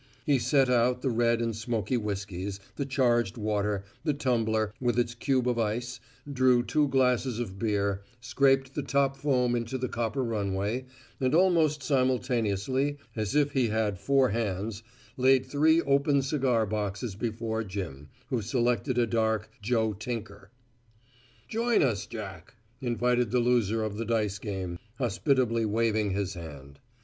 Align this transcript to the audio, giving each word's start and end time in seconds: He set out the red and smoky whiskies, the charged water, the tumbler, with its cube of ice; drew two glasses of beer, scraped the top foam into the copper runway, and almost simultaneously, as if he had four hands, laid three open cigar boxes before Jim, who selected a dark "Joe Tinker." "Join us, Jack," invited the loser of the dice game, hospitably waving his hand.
He 0.25 0.39
set 0.39 0.67
out 0.67 1.03
the 1.03 1.11
red 1.11 1.43
and 1.43 1.55
smoky 1.55 1.95
whiskies, 1.95 2.59
the 2.75 2.87
charged 2.87 3.37
water, 3.37 3.83
the 4.03 4.15
tumbler, 4.15 4.73
with 4.79 4.97
its 4.97 5.13
cube 5.13 5.47
of 5.47 5.59
ice; 5.59 5.99
drew 6.33 6.63
two 6.63 6.87
glasses 6.87 7.37
of 7.37 7.59
beer, 7.59 8.01
scraped 8.19 8.73
the 8.73 8.81
top 8.81 9.15
foam 9.15 9.55
into 9.55 9.77
the 9.77 9.87
copper 9.87 10.23
runway, 10.23 10.85
and 11.19 11.35
almost 11.35 11.83
simultaneously, 11.83 12.97
as 13.15 13.35
if 13.35 13.51
he 13.51 13.67
had 13.67 13.99
four 13.99 14.29
hands, 14.29 14.81
laid 15.17 15.45
three 15.45 15.83
open 15.83 16.23
cigar 16.23 16.65
boxes 16.65 17.13
before 17.13 17.63
Jim, 17.63 18.09
who 18.31 18.41
selected 18.41 18.97
a 18.97 19.05
dark 19.05 19.51
"Joe 19.61 19.93
Tinker." 19.93 20.49
"Join 21.47 21.83
us, 21.83 22.07
Jack," 22.07 22.55
invited 22.81 23.29
the 23.29 23.37
loser 23.39 23.83
of 23.83 23.97
the 23.97 24.05
dice 24.05 24.39
game, 24.39 24.79
hospitably 24.97 25.63
waving 25.65 26.09
his 26.09 26.33
hand. 26.33 26.79